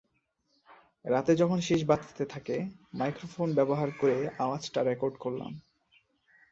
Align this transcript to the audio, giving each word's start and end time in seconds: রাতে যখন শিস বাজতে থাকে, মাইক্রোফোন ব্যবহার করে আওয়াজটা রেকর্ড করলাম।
রাতে 1.05 1.31
যখন 1.35 1.59
শিস 1.59 1.81
বাজতে 1.85 2.23
থাকে, 2.25 2.55
মাইক্রোফোন 2.93 3.49
ব্যবহার 3.53 3.89
করে 3.91 4.17
আওয়াজটা 4.39 4.79
রেকর্ড 4.83 5.15
করলাম। 5.19 5.51